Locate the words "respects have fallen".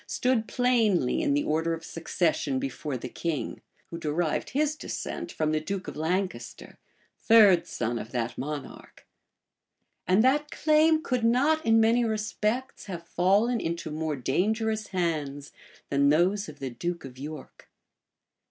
12.03-13.59